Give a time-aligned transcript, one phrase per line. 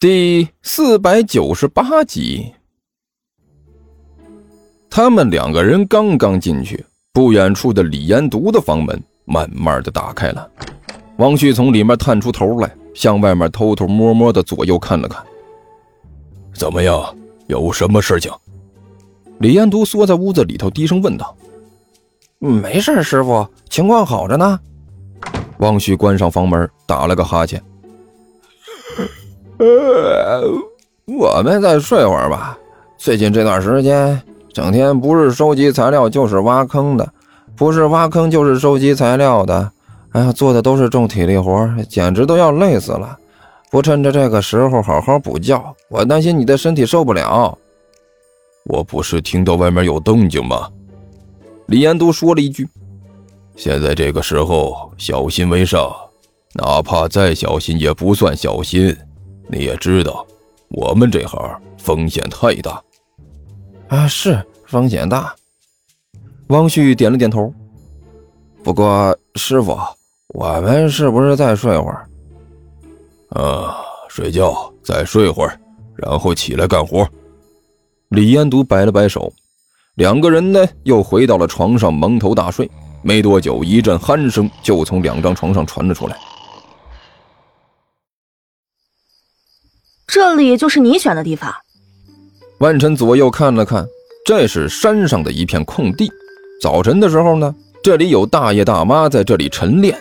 [0.00, 2.54] 第四百九十八集，
[4.88, 10.48] 他们两个人刚刚进去，不远处的李延独的房门慢慢的打开了。
[11.16, 15.20] 王旭从里面探出头来，向外面偷偷摸摸的左右看了看。
[16.54, 17.12] 怎么样？
[17.48, 18.30] 有什么事情？
[19.40, 21.36] 李延独缩在屋子里头，低声问道。
[22.38, 24.60] 没事，师傅，情况好着呢。
[25.56, 27.60] 王旭关上房门，打了个哈欠。
[29.58, 30.42] 呃，
[31.06, 32.56] 我们再睡会儿吧。
[32.96, 34.20] 最近这段时间，
[34.52, 37.08] 整天不是收集材料就是挖坑的，
[37.56, 39.72] 不是挖坑就是收集材料的。
[40.12, 43.18] 哎呀，做的都是重体力活，简直都要累死了。
[43.70, 47.58] 不趁着这个时候好好补觉，我担心你的身体受不了。
[48.64, 50.68] 我不是听到外面有动静吗？
[51.66, 52.68] 李延都说了一句
[53.56, 55.90] ：“现在这个时候，小心为上，
[56.54, 58.96] 哪怕再小心也不算小心。”
[59.48, 60.26] 你也知道，
[60.68, 62.82] 我们这行风险太大。
[63.88, 65.34] 啊，是风险大。
[66.48, 67.52] 汪旭点了点头。
[68.62, 69.78] 不过，师傅，
[70.28, 72.06] 我们是不是再睡会儿？
[73.30, 75.58] 啊，睡觉，再睡会儿，
[75.96, 77.08] 然后起来干活。
[78.08, 79.32] 李彦独摆了摆手，
[79.94, 82.70] 两个人呢又回到了床上蒙头大睡。
[83.00, 86.18] 没多久，一阵鼾声就从两张床上传了出来。
[90.08, 91.54] 这里就是你选的地方。
[92.60, 93.86] 万晨左右看了看，
[94.24, 96.10] 这是山上的一片空地。
[96.62, 99.96] 早晨的时候呢，这里有大爷大妈在这里晨练，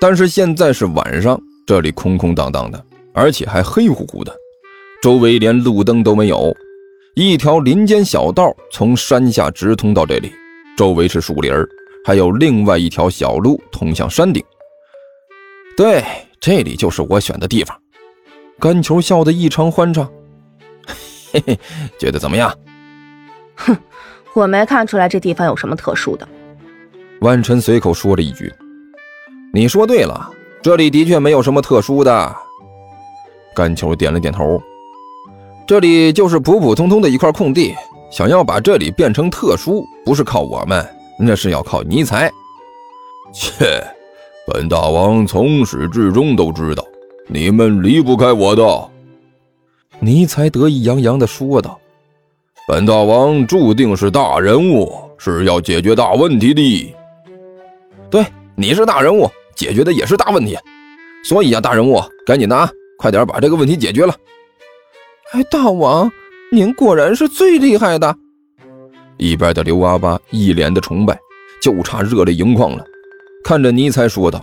[0.00, 4.32] 但是现在是晚上，这里空空荡荡的，而且还黑乎乎的，
[5.02, 6.56] 周围连路灯都没有。
[7.16, 10.32] 一条林间小道从山下直通到这里，
[10.76, 11.68] 周围是树林儿
[12.06, 14.40] 还有另外一条小路通向山顶。
[15.76, 16.04] 对，
[16.40, 17.76] 这里就是我选的地方。
[18.60, 20.08] 甘球笑得异常欢畅，
[21.32, 21.58] 嘿嘿，
[21.98, 22.52] 觉得怎么样？
[23.54, 23.76] 哼，
[24.34, 26.26] 我没看出来这地方有什么特殊的。
[27.20, 28.52] 万晨随口说了一句
[29.54, 30.28] ：“你说对了，
[30.60, 32.36] 这里的确没有什么特殊的。”
[33.54, 34.60] 甘球点了点头
[35.64, 37.76] ：“这里就是普普通通的一块空地，
[38.10, 40.84] 想要把这里变成特殊，不是靠我们，
[41.18, 42.28] 那是要靠尼才。”
[43.32, 43.84] 切，
[44.46, 46.84] 本大王从始至终都知道。
[47.30, 48.90] 你们离不开我的，
[50.00, 51.78] 尼才得意洋洋地说道
[52.66, 56.94] ：“本大王注定是大人物，是要解决大问题的。
[58.08, 58.24] 对，
[58.54, 60.56] 你是大人物，解决的也是大问题。
[61.22, 64.14] 所以呀，大人物，赶紧的啊，快点把这个问题解决了。”
[65.34, 66.10] 哎，大王，
[66.50, 68.16] 您果然是最厉害的。
[69.18, 71.18] 一边的刘阿八一脸的崇拜，
[71.60, 72.82] 就差热泪盈眶了，
[73.44, 74.42] 看着尼才说道：“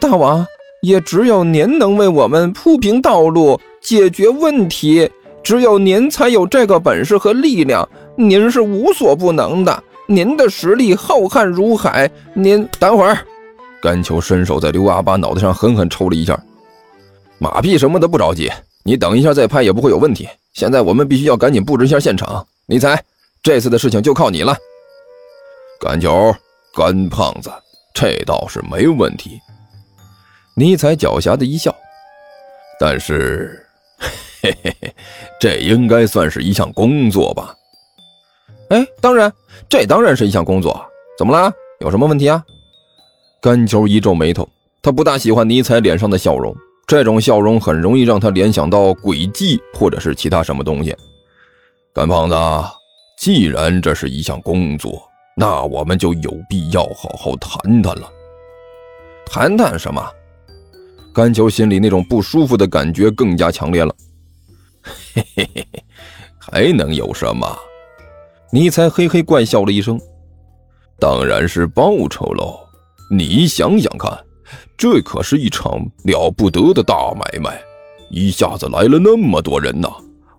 [0.00, 0.46] 大王。”
[0.80, 5.10] 也只有您能为我们铺平道路、解决问题，
[5.42, 7.86] 只有您才有这个本事和力量。
[8.16, 12.10] 您是无所不能的，您的实力浩瀚如海。
[12.34, 13.18] 您等会儿，
[13.80, 16.38] 甘球伸手在刘阿巴脑袋上狠狠抽了一下。
[17.38, 18.50] 马屁什么的不着急，
[18.82, 20.28] 你等一下再拍也不会有问题。
[20.54, 22.46] 现在我们必须要赶紧布置一下现场。
[22.66, 23.02] 你猜，
[23.42, 24.56] 这次的事情就靠你了。
[25.78, 26.34] 甘球，
[26.74, 27.50] 甘胖子，
[27.94, 29.38] 这倒是没问题。
[30.60, 31.74] 尼采狡黠的一笑，
[32.78, 33.66] 但是，
[34.42, 34.94] 嘿嘿嘿，
[35.40, 37.54] 这应该算是一项工作吧？
[38.68, 39.32] 哎，当然，
[39.70, 40.78] 这当然是一项工作。
[41.16, 41.50] 怎么了？
[41.80, 42.44] 有什么问题啊？
[43.40, 44.46] 甘球一皱眉头，
[44.82, 46.54] 他不大喜欢尼采脸上的笑容，
[46.86, 50.94] 这种笑容很容易让他联想到诡计或者是其他什么东西。
[51.94, 52.36] 甘胖子，
[53.18, 55.02] 既然这是一项工作，
[55.34, 58.06] 那我们就有必要好好谈谈了。
[59.24, 60.06] 谈谈什么？
[61.12, 63.94] 甘球心里那种不舒服的感觉更加强烈了。
[65.12, 65.84] 嘿嘿嘿嘿，
[66.38, 67.46] 还能有什么？
[68.52, 70.00] 尼才嘿嘿怪笑了一声。
[70.98, 72.58] 当然是报酬喽！
[73.10, 74.12] 你想想看，
[74.76, 77.60] 这可是一场了不得的大买卖，
[78.10, 79.88] 一下子来了那么多人呐！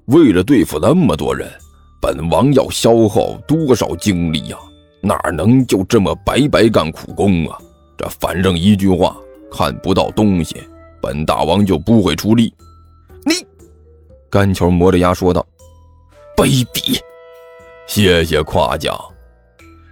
[0.05, 1.49] 为了对付那么多人，
[2.01, 4.57] 本王要消耗多少精力呀？
[5.01, 7.57] 哪能就这么白白干苦工啊？
[7.97, 9.17] 这反正一句话。
[9.51, 10.55] 看不到东西，
[11.01, 12.53] 本大王就不会出力。
[13.25, 13.33] 你，
[14.29, 15.45] 甘球磨着牙说道
[16.37, 16.99] ：“卑鄙！”
[17.85, 18.97] 谢谢夸奖。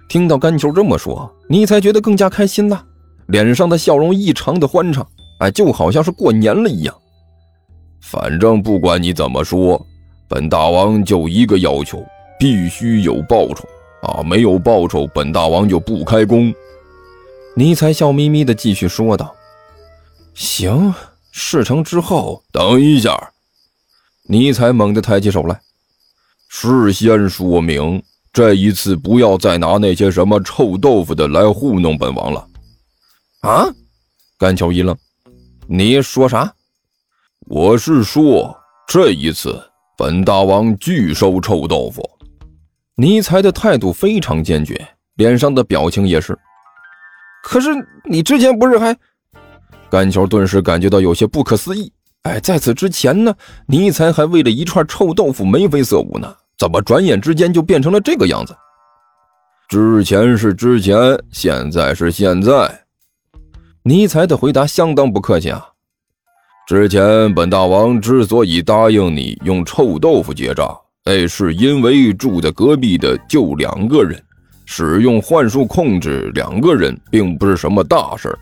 [0.08, 2.84] 听到甘球这么说，你才觉得更加开心了，
[3.26, 5.06] 脸上的笑容异常的欢畅，
[5.40, 6.94] 哎，就好像是过年了一样。
[8.00, 9.80] 反正不管你怎么说，
[10.26, 12.02] 本大王就一个要求，
[12.38, 13.68] 必须有报酬
[14.02, 14.22] 啊！
[14.22, 16.52] 没有报酬，本大王就不开工。
[17.54, 19.34] 尼才笑眯眯的继续说道。
[20.34, 20.94] 行，
[21.32, 23.32] 事成之后，等一下，
[24.28, 25.60] 尼采猛地抬起手来，
[26.48, 32.46] 事先说明，这一次不要再拿那些什么臭豆腐的来糊弄本王了。
[33.40, 33.66] 啊！
[34.38, 34.96] 甘球一愣，
[35.66, 36.52] 你说啥？
[37.46, 38.56] 我是说，
[38.86, 39.62] 这一次
[39.96, 42.02] 本大王拒收臭豆腐。
[42.94, 46.38] 尼采的态度非常坚决，脸上的表情也是。
[47.42, 47.70] 可是
[48.04, 48.96] 你之前不是还……
[49.90, 51.92] 甘球顿时感觉到有些不可思议。
[52.22, 53.34] 哎，在此之前呢，
[53.66, 58.54] 尼才还为了一串臭豆腐眉飞色舞呢，怎么转眼之间就变成了这个样子？
[59.68, 60.96] 之前是之前，
[61.32, 62.84] 现在是现在。
[63.82, 65.66] 尼才的回答相当不客气啊。
[66.68, 74.22] 之前本大王之所以答应你用臭豆腐结账，哎，是因为住在隔壁的就两个人，
[74.66, 78.38] 使用幻术控制两个人并不是什么大事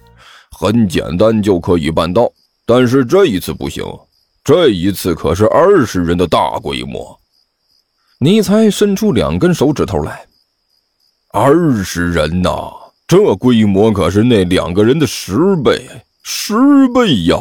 [0.60, 2.28] 很简单就可以办到。
[2.66, 3.84] 但是这一次不行，
[4.42, 7.16] 这一次可是二十人的大规模。
[8.18, 10.26] 尼才伸出两根手指头来，
[11.30, 12.50] 二十人呐，
[13.06, 15.88] 这规模可是那两个人的十倍，
[16.24, 16.54] 十
[16.92, 17.36] 倍呀！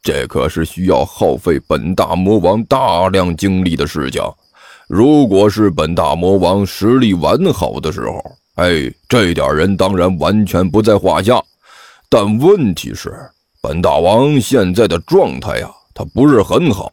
[0.00, 4.22] 这可是需要耗费本大魔王大量精力的事情。
[4.86, 8.22] 如果是本大魔王实力完好的时候，
[8.58, 11.42] 哎，这点人当然完全不在话下。
[12.08, 13.12] 但问题是。
[13.60, 16.92] 本大王现在的状态呀，他不是很好，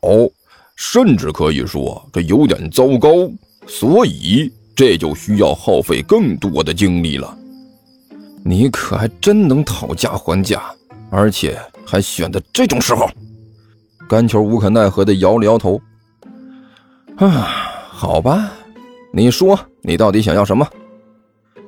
[0.76, 3.10] 甚至可以说这有点糟糕，
[3.68, 7.38] 所以这就需要耗费更多的精力了。
[8.44, 10.60] 你可还真能讨价还价，
[11.12, 13.08] 而且还选的这种时候。
[14.10, 15.80] 甘球无可奈何的摇了摇头。
[17.18, 17.48] 啊，
[17.92, 18.52] 好吧，
[19.14, 20.68] 你说你到底想要什么？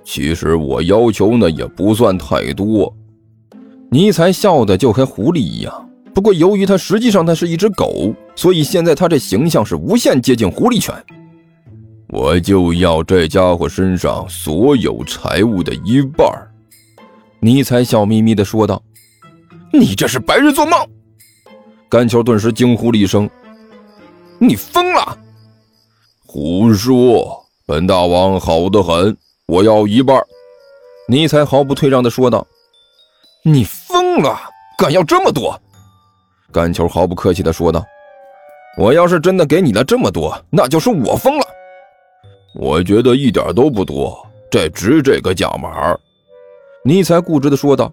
[0.10, 2.96] 其实我要求呢也不算太多。
[3.92, 10.96] 尼才笑的就和狐狸一样，不过由于他实际上他是一只狗，所以现在他这形象是无限接近狐狸犬。
[12.08, 16.26] 我就要这家伙身上所有财物的一半。
[17.42, 18.82] 尼才笑眯眯的说道
[19.74, 20.80] ：“你这是白日做梦！”
[21.90, 23.30] 甘球顿时惊呼了一声
[24.40, 25.18] ：“你疯了！”
[26.26, 27.46] 胡说！
[27.66, 30.22] 本大王好的很，我要一半。
[31.08, 32.46] 尼才毫不退让的说道。
[33.44, 34.38] 你疯了，
[34.78, 35.58] 敢要这么多？
[36.52, 37.86] 甘球毫不客气地说道
[38.78, 41.46] ：“我要是真的给你了这么多，那就是我疯了。
[42.56, 45.98] 我觉得一点都不多，这值这个价码。”
[46.84, 47.90] 尼才固执地说道：“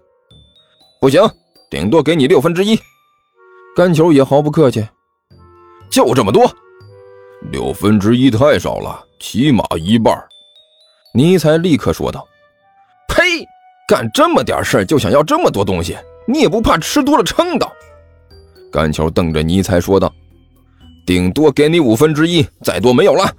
[1.01, 1.21] 不行，
[1.71, 2.77] 顶多给你六分之一。”
[3.77, 4.85] 甘球也毫不客气
[5.89, 6.51] ：“就这么多，
[7.53, 10.13] 六分之一太少了，起码一半。”
[11.17, 12.27] 尼才立刻说道。
[13.07, 13.47] 呸
[13.87, 15.97] 干这么点事就想要这么多东西，
[16.27, 17.67] 你也不怕吃多了撑的？
[18.73, 20.13] 甘球瞪着尼才说道
[21.07, 23.33] ：“顶多给你五分之一，再多没有了。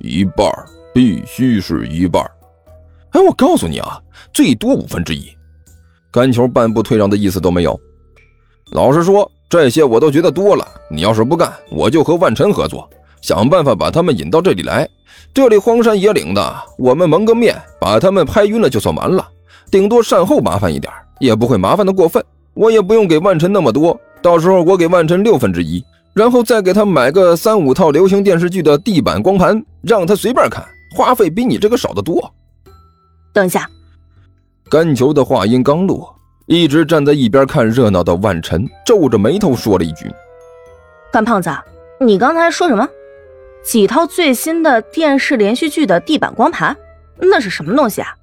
[0.00, 0.46] 一半
[0.92, 2.22] 必须是一半
[3.12, 3.98] 哎，我告诉你啊，
[4.34, 5.30] 最多五分之一。”
[6.12, 7.80] 甘球半步退让的意思都没有。
[8.72, 10.66] 老实说，这些我都觉得多了。
[10.90, 12.88] 你要是不干，我就和万晨合作，
[13.20, 14.88] 想办法把他们引到这里来。
[15.32, 19.26] 这里荒山野岭的，我们蒙个面，把他们拍晕了就算完了。
[19.70, 22.24] 顶多善后麻烦一点，也不会麻烦的过分。
[22.54, 30.66] 我也不用给万晨那么多，到时候我给万晨六分之一，然后再给他买个三五套流行电视剧的地板光盘，让他随便看，
[30.96, 32.32] 花费比你这个少得多。
[33.32, 33.68] 等一下，
[34.68, 36.12] 甘球的话音刚落，
[36.46, 40.10] 一直站在一边看热闹的万晨皱着眉头说了一句
[41.12, 41.48] ：“范胖子，
[42.00, 42.88] 你刚才说什么？
[43.62, 46.76] 几套最新的电视连续剧的地板光盘？
[47.18, 48.14] 那是什么东西啊？”